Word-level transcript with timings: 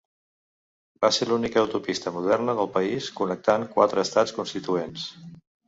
Va 1.05 1.11
ser 1.17 1.27
l'única 1.31 1.61
autopista 1.65 2.15
moderna 2.17 2.57
del 2.61 2.71
país, 2.79 3.11
connectant 3.21 3.69
quatre 3.77 4.09
estats 4.09 4.37
constituents. 4.41 5.09